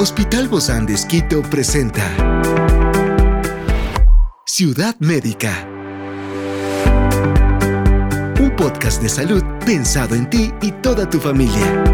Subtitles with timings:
[0.00, 2.04] Hospital Bozán de Esquito presenta
[4.46, 5.66] Ciudad Médica.
[8.38, 11.84] Un podcast de salud pensado en ti y toda tu familia.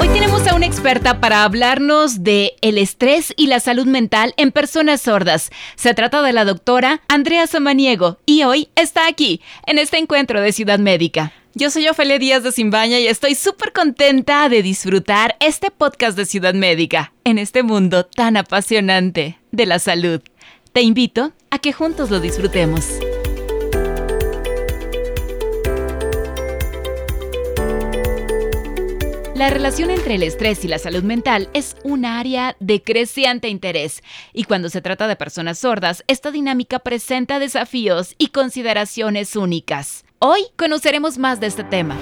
[0.00, 4.50] Hoy tenemos a una experta para hablarnos de el estrés y la salud mental en
[4.50, 5.50] personas sordas.
[5.76, 10.50] Se trata de la doctora Andrea Samaniego y hoy está aquí en este encuentro de
[10.50, 11.32] Ciudad Médica.
[11.56, 16.26] Yo soy Ofelia Díaz de Simbaña y estoy súper contenta de disfrutar este podcast de
[16.26, 20.20] Ciudad Médica en este mundo tan apasionante de la salud.
[20.72, 22.98] Te invito a que juntos lo disfrutemos.
[29.36, 34.02] La relación entre el estrés y la salud mental es un área de creciente interés
[34.32, 40.04] y cuando se trata de personas sordas, esta dinámica presenta desafíos y consideraciones únicas.
[40.26, 41.98] Hoy conoceremos más de este tema.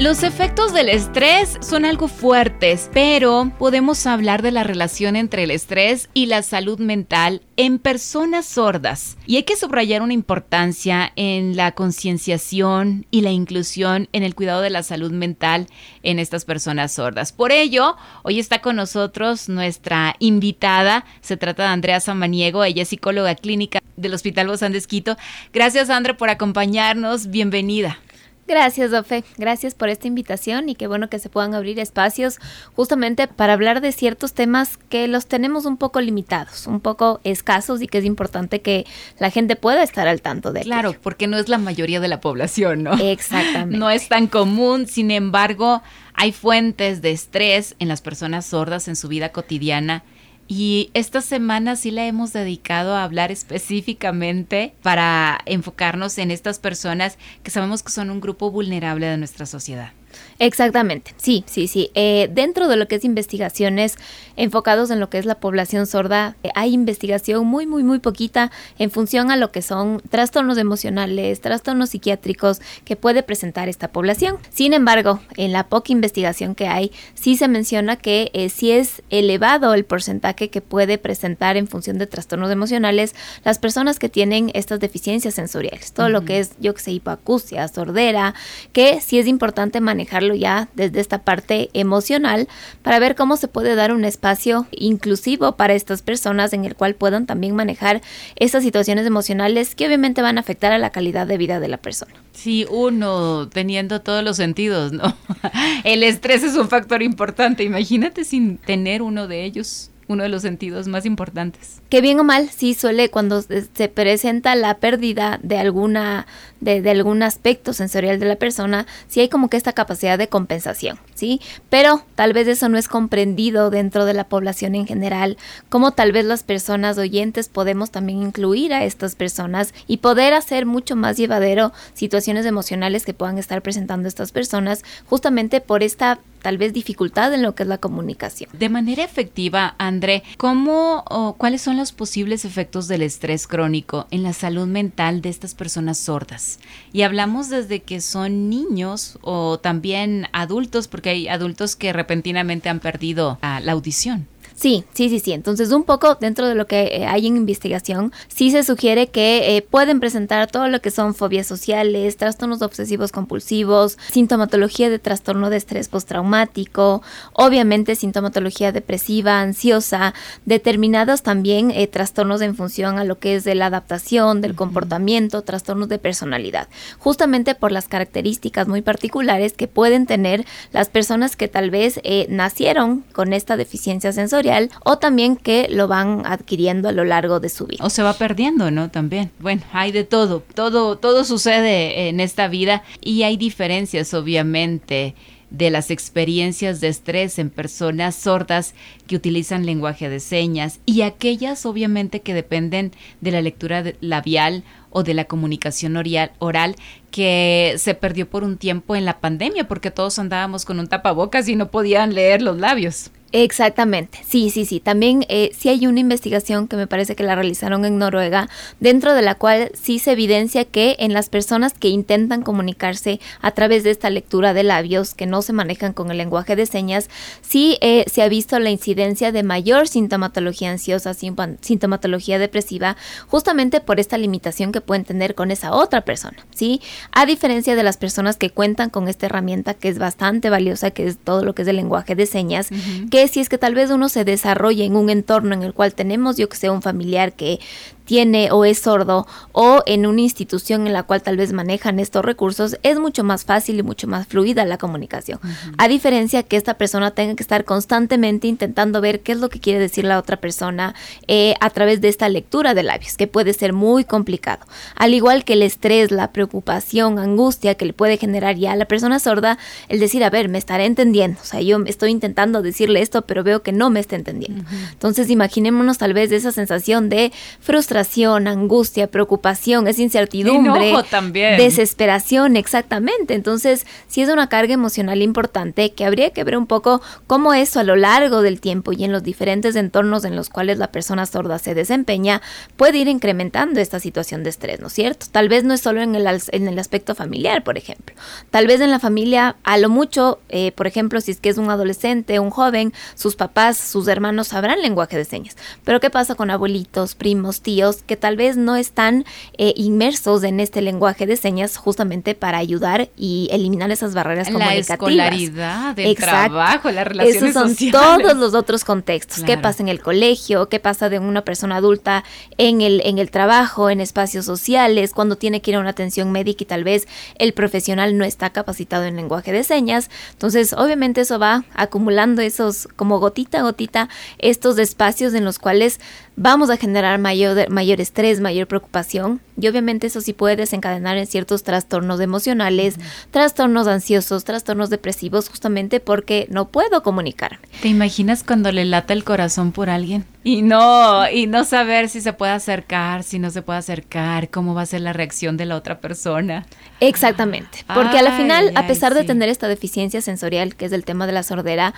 [0.00, 5.52] Los efectos del estrés son algo fuertes, pero podemos hablar de la relación entre el
[5.52, 9.16] estrés y la salud mental en personas sordas.
[9.24, 14.62] Y hay que subrayar una importancia en la concienciación y la inclusión en el cuidado
[14.62, 15.68] de la salud mental
[16.02, 17.30] en estas personas sordas.
[17.30, 21.04] Por ello, hoy está con nosotros nuestra invitada.
[21.20, 25.16] Se trata de Andrea Samaniego, ella es psicóloga clínica del Hospital Bozán de Esquito.
[25.52, 27.28] Gracias, Andrea, por acompañarnos.
[27.28, 28.00] Bienvenida.
[28.46, 29.24] Gracias, Dofe.
[29.38, 32.38] Gracias por esta invitación y qué bueno que se puedan abrir espacios
[32.74, 37.80] justamente para hablar de ciertos temas que los tenemos un poco limitados, un poco escasos
[37.80, 38.86] y que es importante que
[39.18, 42.20] la gente pueda estar al tanto de Claro, porque no es la mayoría de la
[42.20, 42.94] población, ¿no?
[42.94, 43.76] Exactamente.
[43.78, 48.96] No es tan común, sin embargo, hay fuentes de estrés en las personas sordas en
[48.96, 50.04] su vida cotidiana
[50.46, 57.18] y esta semana sí la hemos dedicado a hablar específicamente para enfocarnos en estas personas
[57.42, 59.92] que sabemos que son un grupo vulnerable de nuestra sociedad.
[60.38, 61.90] Exactamente, sí, sí, sí.
[61.94, 63.96] Eh, dentro de lo que es investigaciones
[64.36, 68.50] enfocados en lo que es la población sorda, eh, hay investigación muy, muy, muy poquita
[68.78, 74.38] en función a lo que son trastornos emocionales, trastornos psiquiátricos que puede presentar esta población.
[74.50, 79.02] Sin embargo, en la poca investigación que hay, sí se menciona que eh, si es
[79.10, 83.14] elevado el porcentaje que puede presentar en función de trastornos emocionales
[83.44, 87.66] las personas que tienen estas deficiencias sensoriales, todo lo que es, yo que sé, hipoacusia,
[87.68, 88.34] sordera,
[88.72, 92.48] que sí es importante manejar dejarlo ya desde esta parte emocional
[92.82, 96.94] para ver cómo se puede dar un espacio inclusivo para estas personas en el cual
[96.94, 98.02] puedan también manejar
[98.36, 101.78] estas situaciones emocionales que obviamente van a afectar a la calidad de vida de la
[101.78, 102.12] persona.
[102.32, 105.16] Sí, uno teniendo todos los sentidos, ¿no?
[105.84, 110.42] El estrés es un factor importante, imagínate sin tener uno de ellos uno de los
[110.42, 111.80] sentidos más importantes.
[111.88, 116.26] Que bien o mal, sí suele cuando se presenta la pérdida de alguna
[116.64, 120.98] de, algún aspecto sensorial de la persona, sí hay como que esta capacidad de compensación,
[121.14, 121.40] ¿sí?
[121.68, 125.36] Pero tal vez eso no es comprendido dentro de la población en general,
[125.68, 130.64] como tal vez las personas oyentes podemos también incluir a estas personas y poder hacer
[130.66, 136.58] mucho más llevadero situaciones emocionales que puedan estar presentando estas personas justamente por esta tal
[136.58, 138.50] vez dificultad en lo que es la comunicación.
[138.52, 144.22] De manera efectiva, André, ¿cómo o cuáles son los posibles efectos del estrés crónico en
[144.22, 146.58] la salud mental de estas personas sordas?
[146.92, 152.80] Y hablamos desde que son niños o también adultos, porque hay adultos que repentinamente han
[152.80, 154.28] perdido la audición.
[154.56, 155.32] Sí, sí, sí, sí.
[155.32, 159.56] Entonces, un poco dentro de lo que eh, hay en investigación, sí se sugiere que
[159.56, 165.50] eh, pueden presentar todo lo que son fobias sociales, trastornos obsesivos compulsivos, sintomatología de trastorno
[165.50, 173.18] de estrés postraumático, obviamente sintomatología depresiva, ansiosa, determinados también eh, trastornos en función a lo
[173.18, 176.68] que es de la adaptación, del comportamiento, trastornos de personalidad,
[176.98, 183.04] justamente por las características muy particulares que pueden tener las personas que tal vez nacieron
[183.12, 184.43] con esta deficiencia sensorial
[184.84, 187.84] o también que lo van adquiriendo a lo largo de su vida.
[187.84, 188.90] O se va perdiendo, ¿no?
[188.90, 189.30] También.
[189.38, 195.14] Bueno, hay de todo, todo, todo sucede en esta vida y hay diferencias, obviamente
[195.50, 198.74] de las experiencias de estrés en personas sordas
[199.06, 202.90] que utilizan lenguaje de señas y aquellas obviamente que dependen
[203.20, 204.64] de la lectura labial
[204.94, 205.96] o de la comunicación
[206.38, 206.76] oral
[207.10, 211.48] que se perdió por un tiempo en la pandemia porque todos andábamos con un tapabocas
[211.48, 213.10] y no podían leer los labios.
[213.36, 214.78] Exactamente, sí, sí, sí.
[214.78, 218.48] También eh, sí hay una investigación que me parece que la realizaron en Noruega,
[218.78, 223.50] dentro de la cual sí se evidencia que en las personas que intentan comunicarse a
[223.50, 227.10] través de esta lectura de labios, que no se manejan con el lenguaje de señas,
[227.42, 233.98] sí eh, se ha visto la incidencia de mayor sintomatología ansiosa, sintomatología depresiva, justamente por
[233.98, 236.80] esta limitación que pueden tener con esa otra persona, ¿sí?
[237.12, 241.06] A diferencia de las personas que cuentan con esta herramienta que es bastante valiosa, que
[241.06, 242.68] es todo lo que es el lenguaje de señas,
[243.10, 245.94] que si es que tal vez uno se desarrolla en un entorno en el cual
[245.94, 247.60] tenemos, yo que sé, un familiar que
[248.04, 252.24] tiene o es sordo o en una institución en la cual tal vez manejan estos
[252.24, 255.38] recursos, es mucho más fácil y mucho más fluida la comunicación.
[255.78, 259.60] A diferencia que esta persona tenga que estar constantemente intentando ver qué es lo que
[259.60, 260.94] quiere decir la otra persona
[261.28, 264.66] eh, a través de esta lectura de labios, que puede ser muy complicado.
[264.96, 268.86] Al igual que el estrés, la preocupación, angustia que le puede generar ya a la
[268.86, 269.58] persona sorda,
[269.88, 271.40] el decir, a ver, me estaré entendiendo.
[271.40, 274.64] O sea, yo estoy intentando decirle esto, pero veo que no me está entendiendo.
[274.92, 281.56] Entonces, imaginémonos tal vez esa sensación de frustración angustia, preocupación, es incertidumbre, también.
[281.56, 283.34] desesperación, exactamente.
[283.34, 287.80] Entonces, sí es una carga emocional importante que habría que ver un poco cómo eso
[287.80, 291.26] a lo largo del tiempo y en los diferentes entornos en los cuales la persona
[291.26, 292.42] sorda se desempeña
[292.76, 295.26] puede ir incrementando esta situación de estrés, ¿no es cierto?
[295.30, 298.14] Tal vez no es solo en el, en el aspecto familiar, por ejemplo.
[298.50, 301.58] Tal vez en la familia, a lo mucho, eh, por ejemplo, si es que es
[301.58, 305.56] un adolescente, un joven, sus papás, sus hermanos sabrán lenguaje de señas.
[305.84, 307.83] Pero ¿qué pasa con abuelitos, primos, tíos?
[307.92, 309.24] Que tal vez no están
[309.58, 314.88] eh, inmersos en este lenguaje de señas justamente para ayudar y eliminar esas barreras comunicativas.
[314.88, 319.42] La escolaridad, el trabajo, las relaciones Esos son todos los otros contextos.
[319.44, 320.68] ¿Qué pasa en el colegio?
[320.68, 322.24] ¿Qué pasa de una persona adulta
[322.58, 326.32] en el, en el trabajo, en espacios sociales, cuando tiene que ir a una atención
[326.32, 327.06] médica y tal vez
[327.38, 330.10] el profesional no está capacitado en lenguaje de señas?
[330.32, 334.08] Entonces, obviamente eso va acumulando esos, como gotita a gotita,
[334.38, 336.00] estos espacios en los cuales
[336.36, 341.26] vamos a generar mayor, mayor estrés, mayor preocupación y obviamente eso sí puede desencadenar en
[341.26, 342.96] ciertos trastornos emocionales,
[343.30, 347.58] trastornos ansiosos, trastornos depresivos justamente porque no puedo comunicarme.
[347.80, 350.24] ¿Te imaginas cuando le lata el corazón por alguien?
[350.42, 354.74] Y no, y no saber si se puede acercar, si no se puede acercar, cómo
[354.74, 356.66] va a ser la reacción de la otra persona.
[357.00, 361.04] Exactamente, porque a la final, a pesar de tener esta deficiencia sensorial, que es el
[361.04, 361.94] tema de la sordera,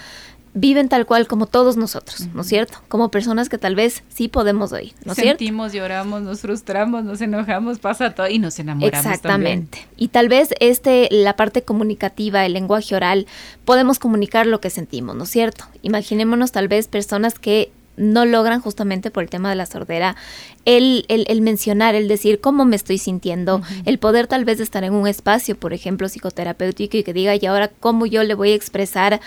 [0.57, 2.79] viven tal cual como todos nosotros, ¿no es cierto?
[2.89, 5.39] Como personas que tal vez sí podemos oír, ¿no es cierto?
[5.39, 9.87] Sentimos, lloramos, nos frustramos, nos enojamos, pasa todo y nos enamoramos Exactamente.
[9.99, 13.27] Y tal vez este la parte comunicativa, el lenguaje oral,
[13.67, 15.67] podemos comunicar lo que sentimos, ¿no es cierto?
[15.83, 20.17] Imaginémonos tal vez personas que no logran justamente por el tema de la sordera
[20.65, 24.93] el, el, mencionar, el decir cómo me estoy sintiendo, el poder tal vez estar en
[24.93, 28.55] un espacio, por ejemplo, psicoterapéutico y que diga, y ahora cómo yo le voy a
[28.55, 29.21] expresar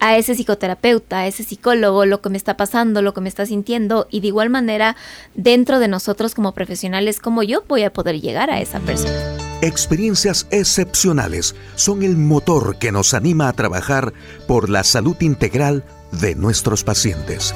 [0.00, 3.46] a ese psicoterapeuta, a ese psicólogo, lo que me está pasando, lo que me está
[3.46, 4.96] sintiendo y de igual manera
[5.34, 9.12] dentro de nosotros como profesionales, cómo yo voy a poder llegar a esa persona.
[9.60, 14.12] Experiencias excepcionales son el motor que nos anima a trabajar
[14.46, 17.54] por la salud integral de nuestros pacientes.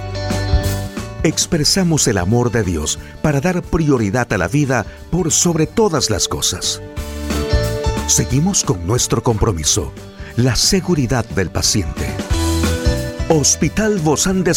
[1.23, 6.27] Expresamos el amor de Dios para dar prioridad a la vida por sobre todas las
[6.27, 6.83] cosas.
[8.09, 9.93] Seguimos con nuestro compromiso,
[10.37, 12.22] la seguridad del paciente.
[13.35, 14.53] Hospital Bozán de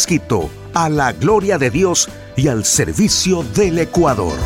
[0.74, 4.36] a la gloria de Dios y al servicio del Ecuador.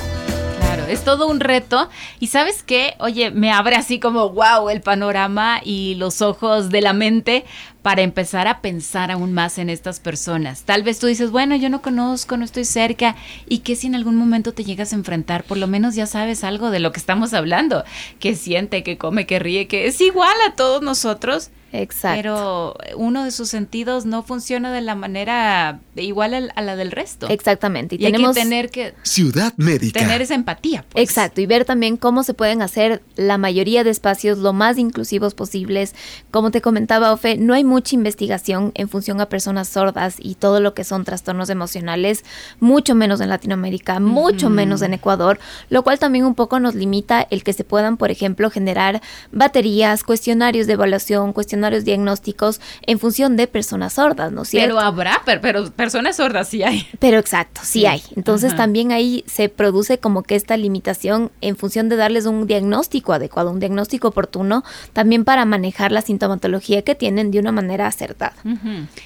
[0.61, 1.89] Claro, es todo un reto.
[2.21, 6.81] Y sabes qué, oye, me abre así como, wow, el panorama y los ojos de
[6.81, 7.45] la mente
[7.83, 10.63] para empezar a pensar aún más en estas personas.
[10.63, 13.17] Tal vez tú dices, bueno, yo no conozco, no estoy cerca,
[13.49, 16.45] y que si en algún momento te llegas a enfrentar, por lo menos ya sabes
[16.45, 17.83] algo de lo que estamos hablando,
[18.21, 22.17] que siente, que come, que ríe, que es igual a todos nosotros Exacto.
[22.17, 27.29] Pero uno de sus sentidos no funciona de la manera igual a, la del resto.
[27.29, 27.95] Exactamente.
[27.95, 30.01] Y, tenemos hay que tener que Ciudad Médica.
[30.01, 30.85] Tener esa empatía.
[30.91, 31.09] Pues.
[31.09, 31.41] Exacto.
[31.41, 35.95] Y ver también cómo se pueden hacer la mayoría de espacios lo más inclusivos posibles.
[36.31, 40.61] Como te comentaba, Ofe, no hay mucha investigación en función a personas sordas y todo
[40.61, 42.25] lo que son trastornos emocionales,
[42.59, 47.27] mucho menos en Latinoamérica, mucho menos en Ecuador, lo cual también un poco nos limita
[47.31, 49.01] el que se puedan, por ejemplo, generar
[49.31, 54.77] baterías, cuestionarios de evaluación, cuestionarios diagnósticos en función de personas sordas, ¿no es cierto?
[54.77, 56.87] Pero habrá, pero, personas sordas sí hay.
[56.99, 58.03] Pero exacto, sí, hay.
[58.17, 63.13] Entonces también ahí se produce como que esta limitación en función de darles un diagnóstico
[63.13, 68.35] adecuado, un diagnóstico oportuno, también para manejar la sintomatología que tienen de una manera acertada.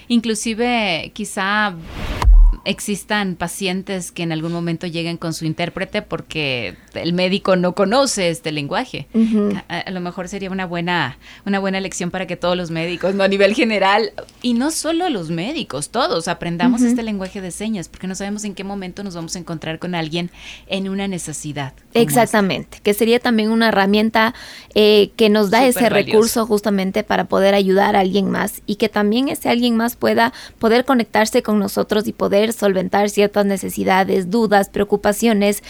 [0.09, 1.75] Inclusive quizá
[2.64, 8.30] existan pacientes que en algún momento lleguen con su intérprete porque el médico no conoce
[8.30, 9.06] este lenguaje.
[9.68, 13.23] a, lo mejor sería una buena, una buena lección para que todos los médicos, no
[13.23, 18.06] a nivel general, y no solo los médicos, todos aprendamos este lenguaje de señas, porque
[18.06, 20.30] no sabemos en qué momento nos vamos a encontrar con alguien
[20.66, 21.75] en una necesidad.
[21.92, 24.35] Exactamente, que sería también una herramienta
[24.75, 28.88] eh, que nos da ese recurso justamente para poder ayudar a alguien más y que
[28.88, 34.69] también ese alguien más pueda poder conectarse con nosotros y poder solventar ciertas necesidades, dudas,
[34.69, 35.63] preocupaciones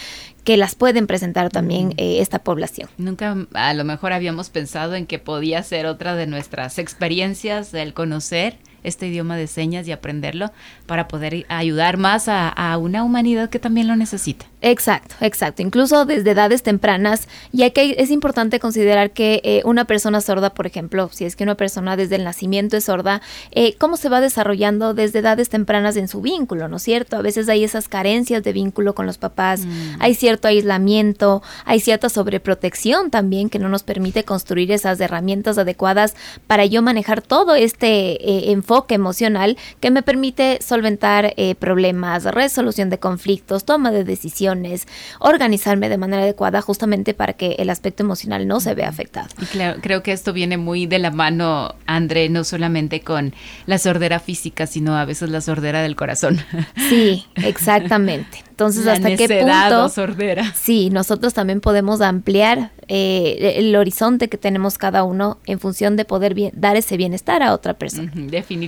[0.44, 2.88] que las pueden presentar también eh, esta población.
[2.98, 7.94] Nunca a lo mejor habíamos pensado en que podía ser otra de nuestras experiencias el
[7.94, 10.52] conocer este idioma de señas y aprenderlo
[10.86, 14.46] para poder ayudar más a, una humanidad que también lo necesita.
[14.60, 15.62] Exacto, exacto.
[15.62, 20.66] Incluso desde edades tempranas, ya que es importante considerar que eh, una persona sorda, por
[20.66, 24.20] ejemplo, si es que una persona desde el nacimiento es sorda, eh, cómo se va
[24.20, 27.16] desarrollando desde edades tempranas en su vínculo, ¿no es cierto?
[27.16, 29.96] A veces hay esas carencias de vínculo con los papás, mm.
[30.00, 36.14] hay cierto aislamiento, hay cierta sobreprotección también que no nos permite construir esas herramientas adecuadas
[36.46, 42.90] para yo manejar todo este eh, enfoque emocional que me permite solventar eh, problemas, resolución
[42.90, 44.86] de conflictos, toma de decisiones,
[45.20, 49.28] organizarme de manera adecuada justamente para que el aspecto emocional no se vea afectado.
[49.40, 53.34] Y claro, creo que esto viene muy de la mano, André, no solamente con
[53.66, 56.40] la sordera física, sino a veces la sordera del corazón.
[56.88, 58.42] Sí, exactamente.
[58.50, 59.88] Entonces, ¿hasta qué punto?
[59.88, 60.52] Sordera.
[60.54, 66.04] Sí, nosotros también podemos ampliar eh, el horizonte que tenemos cada uno en función de
[66.04, 68.12] poder dar ese bienestar a otra persona.
[68.14, 68.63] definitivamente.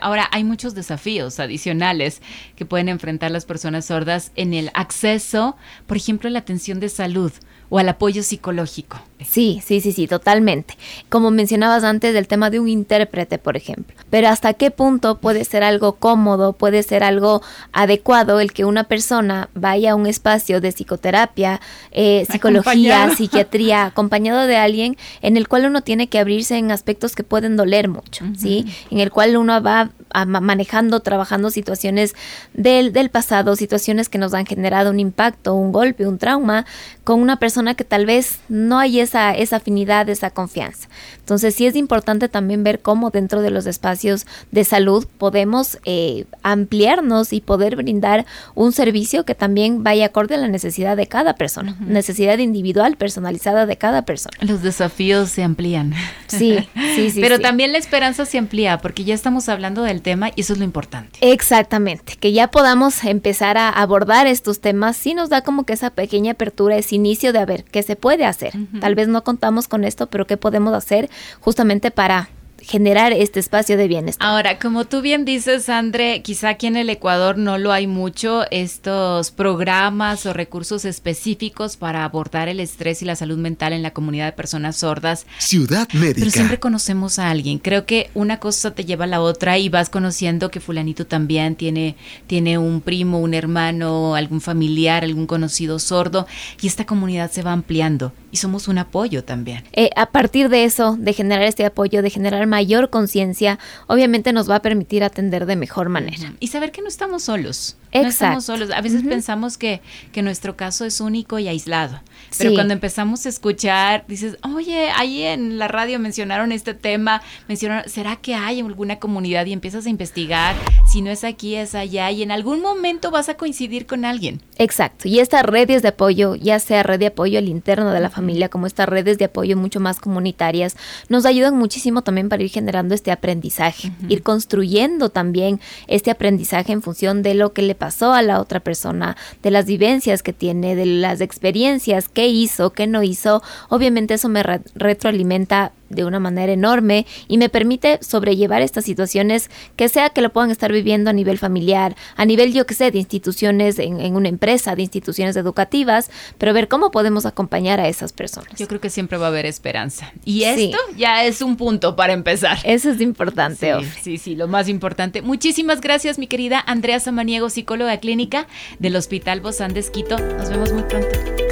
[0.00, 2.22] Ahora, hay muchos desafíos adicionales
[2.56, 5.56] que pueden enfrentar las personas sordas en el acceso,
[5.86, 7.32] por ejemplo, a la atención de salud
[7.68, 9.09] o al apoyo psicológico.
[9.26, 10.76] Sí, sí, sí, sí, totalmente.
[11.08, 13.94] Como mencionabas antes del tema de un intérprete, por ejemplo.
[14.08, 18.84] Pero hasta qué punto puede ser algo cómodo, puede ser algo adecuado el que una
[18.84, 21.60] persona vaya a un espacio de psicoterapia,
[21.92, 27.14] eh, psicología, psiquiatría, acompañado de alguien en el cual uno tiene que abrirse en aspectos
[27.14, 28.66] que pueden doler mucho, ¿sí?
[28.90, 29.90] En el cual uno va
[30.26, 32.14] manejando, trabajando situaciones
[32.52, 36.66] del, del pasado, situaciones que nos han generado un impacto, un golpe, un trauma,
[37.04, 40.88] con una persona que tal vez no hay esa, esa afinidad, esa confianza.
[41.18, 46.24] Entonces sí es importante también ver cómo dentro de los espacios de salud podemos eh,
[46.42, 51.34] ampliarnos y poder brindar un servicio que también vaya acorde a la necesidad de cada
[51.34, 54.36] persona, necesidad individual, personalizada de cada persona.
[54.40, 55.94] Los desafíos se amplían.
[56.28, 57.20] Sí, sí, sí.
[57.20, 60.58] Pero también la esperanza se amplía porque ya estamos hablando del tema y eso es
[60.58, 61.18] lo importante.
[61.20, 65.90] Exactamente, que ya podamos empezar a abordar estos temas, sí nos da como que esa
[65.90, 68.52] pequeña apertura, ese inicio de a ver qué se puede hacer.
[68.80, 72.30] Tal vez no contamos con esto, pero qué podemos hacer justamente para
[72.62, 74.26] generar este espacio de bienestar.
[74.26, 78.44] Ahora, como tú bien dices, André, quizá aquí en el Ecuador no lo hay mucho,
[78.50, 83.92] estos programas o recursos específicos para abordar el estrés y la salud mental en la
[83.92, 85.26] comunidad de personas sordas.
[85.38, 86.20] Ciudad médica.
[86.20, 87.58] Pero siempre conocemos a alguien.
[87.58, 91.56] Creo que una cosa te lleva a la otra y vas conociendo que fulanito también
[91.56, 96.26] tiene, tiene un primo, un hermano, algún familiar, algún conocido sordo
[96.60, 99.64] y esta comunidad se va ampliando y somos un apoyo también.
[99.72, 104.50] Eh, a partir de eso, de generar este apoyo, de generar mayor conciencia, obviamente nos
[104.50, 106.34] va a permitir atender de mejor manera.
[106.40, 107.76] Y saber que no estamos solos.
[107.94, 108.70] No estamos solos.
[108.70, 109.80] A veces pensamos que,
[110.12, 112.00] que nuestro caso es único y aislado.
[112.38, 117.88] Pero cuando empezamos a escuchar, dices, oye, ahí en la radio mencionaron este tema, mencionaron,
[117.88, 119.46] ¿será que hay alguna comunidad?
[119.46, 120.54] Y empiezas a investigar,
[120.90, 124.40] si no es aquí, es allá, y en algún momento vas a coincidir con alguien.
[124.60, 125.08] Exacto.
[125.08, 128.50] Y estas redes de apoyo, ya sea red de apoyo al interno de la familia,
[128.50, 130.76] como estas redes de apoyo mucho más comunitarias,
[131.08, 136.82] nos ayudan muchísimo también para ir generando este aprendizaje, ir construyendo también este aprendizaje en
[136.82, 140.74] función de lo que le pasó a la otra persona, de las vivencias que tiene,
[140.76, 146.52] de las experiencias qué hizo, qué no hizo, obviamente eso me retroalimenta de una manera
[146.52, 151.12] enorme y me permite sobrellevar estas situaciones que sea que lo puedan estar viviendo a
[151.12, 156.10] nivel familiar, a nivel yo que sé, de instituciones en, una empresa, de instituciones educativas,
[156.38, 158.54] pero ver cómo podemos acompañar a esas personas.
[158.56, 160.12] Yo creo que siempre va a haber esperanza.
[160.24, 162.58] Y esto ya es un punto para empezar.
[162.64, 163.74] Eso es importante.
[163.80, 165.22] Sí, sí, sí, lo más importante.
[165.22, 168.46] Muchísimas gracias, mi querida Andrea Samaniego, psicóloga clínica
[168.78, 170.16] del Hospital Bozán de Esquito.
[170.18, 171.08] Nos vemos muy pronto.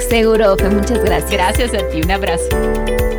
[0.09, 1.31] Seguro, muchas gracias.
[1.31, 3.18] Gracias a ti, un abrazo.